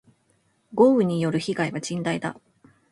[0.73, 2.35] 豪雨による被害は甚大だ。